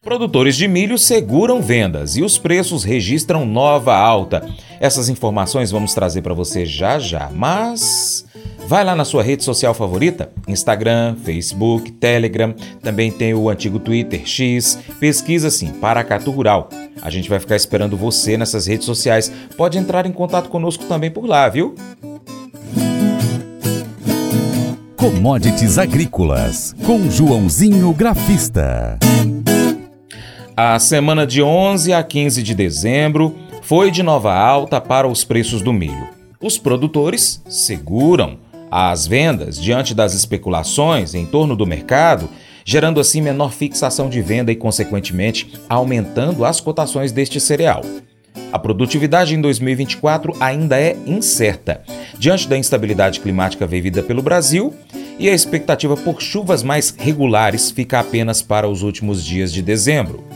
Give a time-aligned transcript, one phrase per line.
[0.00, 4.48] Produtores de milho seguram vendas e os preços registram nova alta.
[4.78, 8.24] Essas informações vamos trazer para você já já, mas
[8.68, 14.24] vai lá na sua rede social favorita, Instagram, Facebook, Telegram, também tem o antigo Twitter
[14.24, 16.68] X, pesquisa assim, Paracatu Rural.
[17.02, 19.32] A gente vai ficar esperando você nessas redes sociais.
[19.56, 21.74] Pode entrar em contato conosco também por lá, viu?
[24.96, 28.96] Commodities Agrícolas, com Joãozinho Grafista.
[30.60, 35.62] A semana de 11 a 15 de dezembro foi de nova alta para os preços
[35.62, 36.08] do milho.
[36.42, 42.28] Os produtores seguram as vendas diante das especulações em torno do mercado,
[42.64, 47.82] gerando assim menor fixação de venda e, consequentemente, aumentando as cotações deste cereal.
[48.52, 51.84] A produtividade em 2024 ainda é incerta,
[52.18, 54.74] diante da instabilidade climática vivida pelo Brasil
[55.20, 60.27] e a expectativa por chuvas mais regulares fica apenas para os últimos dias de dezembro.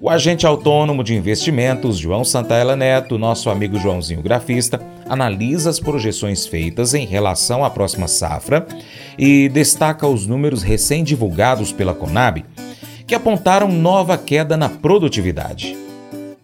[0.00, 6.46] O agente autônomo de investimentos, João Santaella Neto, nosso amigo Joãozinho Grafista, analisa as projeções
[6.46, 8.64] feitas em relação à próxima safra
[9.18, 12.44] e destaca os números recém-divulgados pela Conab,
[13.08, 15.87] que apontaram nova queda na produtividade.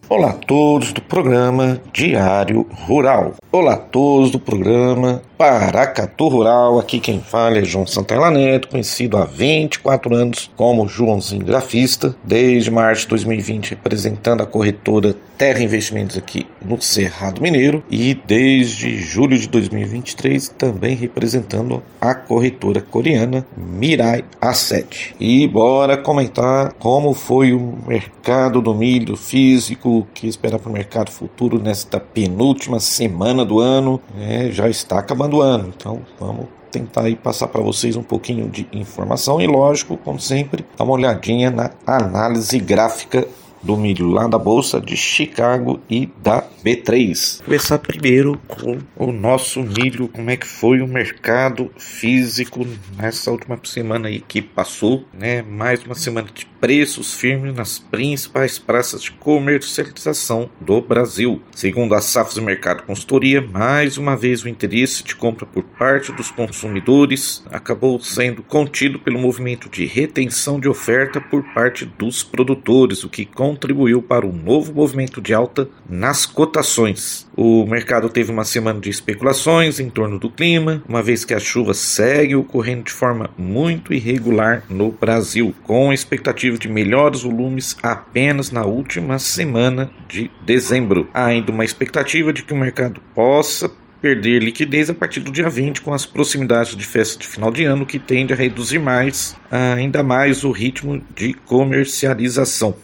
[0.07, 3.33] Olá a todos do programa Diário Rural.
[3.51, 6.77] Olá a todos do programa Paracatu Rural.
[6.77, 12.69] Aqui quem fala é João Santana Neto, conhecido há 24 anos como Joãozinho Grafista, desde
[12.69, 19.37] março de 2020 representando a corretora Terra Investimentos aqui no Cerrado Mineiro e desde julho
[19.37, 25.13] de 2023 também representando a corretora coreana Mirai Asset.
[25.19, 30.73] E bora comentar como foi o mercado do milho físico, o que esperar para o
[30.73, 36.47] mercado futuro nesta penúltima semana do ano, é, já está acabando o ano, então vamos
[36.71, 40.93] tentar aí passar para vocês um pouquinho de informação e lógico, como sempre, dar uma
[40.93, 43.25] olhadinha na análise gráfica
[43.65, 47.43] do milho lá da Bolsa de Chicago e da B3.
[47.43, 52.65] Começar primeiro com o nosso milho, como é que foi o mercado físico
[52.95, 55.41] nessa última semana aí que passou, né?
[55.41, 61.41] Mais uma semana de preços firmes nas principais praças de comercialização do Brasil.
[61.55, 66.31] Segundo a Safras Mercado Consultoria, mais uma vez o interesse de compra por parte dos
[66.31, 73.09] consumidores acabou sendo contido pelo movimento de retenção de oferta por parte dos produtores, o
[73.09, 73.25] que
[73.55, 77.25] contribuiu para um novo movimento de alta nas cotações.
[77.37, 81.39] O mercado teve uma semana de especulações em torno do clima, uma vez que a
[81.39, 88.51] chuva segue ocorrendo de forma muito irregular no Brasil, com expectativa de melhores volumes apenas
[88.51, 91.07] na última semana de dezembro.
[91.13, 95.49] Há ainda uma expectativa de que o mercado possa perder liquidez a partir do dia
[95.49, 99.35] 20 com as proximidades de festa de final de ano que tende a reduzir mais
[99.49, 102.75] ainda mais o ritmo de comercialização.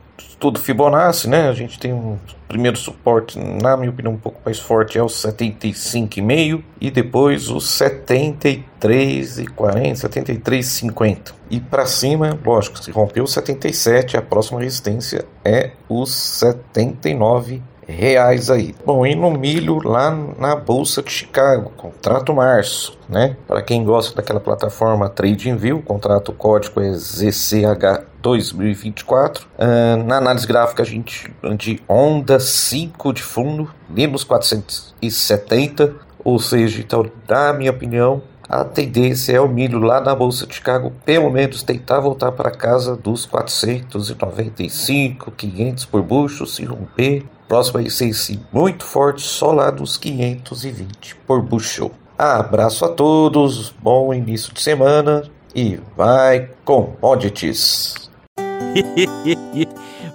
[0.41, 1.47] estudo Fibonacci, né?
[1.47, 2.17] A gente tem um
[2.47, 7.65] primeiro suporte, na minha opinião, um pouco mais forte é o 75,5 e depois os
[7.65, 11.33] 73,40, 73,50.
[11.47, 18.49] E para cima, lógico, se rompeu o 77, a próxima resistência é os 79 reais
[18.49, 18.73] aí.
[18.83, 20.09] Bom, e no milho lá
[20.39, 23.37] na Bolsa de Chicago, contrato março, né?
[23.47, 29.47] Para quem gosta daquela plataforma TradingView, o contrato código é ZCH 2024.
[29.57, 36.79] Uh, na análise gráfica, a gente de onda 5 de fundo, menos 470, ou seja,
[36.79, 41.31] então, na minha opinião, a tendência é o milho lá na Bolsa de Chicago, pelo
[41.31, 47.23] menos tentar voltar para casa dos 495, 500 por bucho, se romper.
[47.47, 48.11] Próximo ser
[48.51, 51.91] muito forte, só lá dos 520 por bucho.
[52.17, 55.23] Abraço a todos, bom início de semana
[55.55, 58.10] e vai commodities.
[58.75, 59.67] 嘿嘿嘿嘿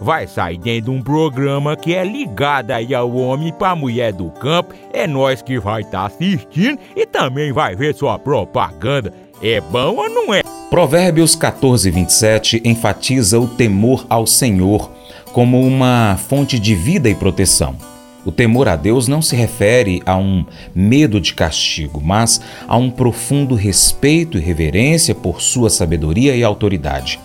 [0.00, 4.30] vai sair dentro de um programa que é ligado aí ao homem para mulher do
[4.30, 4.74] campo.
[4.92, 9.12] É nós que vai estar tá assistindo e também vai ver sua propaganda.
[9.42, 10.42] É bom ou não é?
[10.70, 14.90] Provérbios 14, 27 enfatiza o temor ao Senhor
[15.32, 17.76] como uma fonte de vida e proteção.
[18.24, 22.90] O temor a Deus não se refere a um medo de castigo, mas a um
[22.90, 27.18] profundo respeito e reverência por sua sabedoria e autoridade.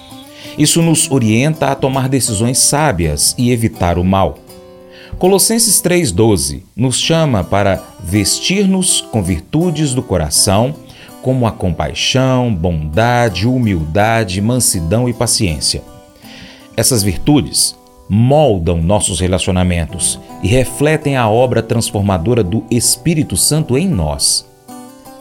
[0.57, 4.39] Isso nos orienta a tomar decisões sábias e evitar o mal.
[5.17, 10.75] Colossenses 3,12 nos chama para vestir-nos com virtudes do coração,
[11.21, 15.81] como a compaixão, bondade, humildade, mansidão e paciência.
[16.77, 17.75] Essas virtudes
[18.07, 24.45] moldam nossos relacionamentos e refletem a obra transformadora do Espírito Santo em nós.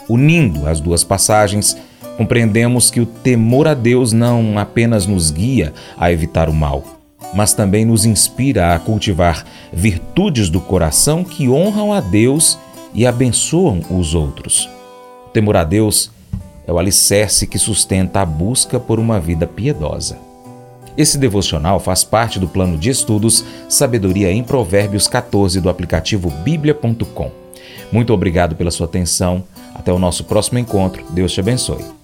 [0.09, 1.77] Unindo as duas passagens,
[2.17, 6.85] compreendemos que o temor a Deus não apenas nos guia a evitar o mal,
[7.35, 12.59] mas também nos inspira a cultivar virtudes do coração que honram a Deus
[12.95, 14.69] e abençoam os outros.
[15.27, 16.11] O temor a Deus
[16.67, 20.17] é o alicerce que sustenta a busca por uma vida piedosa.
[20.97, 27.31] Esse devocional faz parte do plano de estudos Sabedoria em Provérbios 14 do aplicativo bíblia.com.
[27.91, 29.45] Muito obrigado pela sua atenção.
[29.75, 31.05] Até o nosso próximo encontro.
[31.11, 32.04] Deus te abençoe.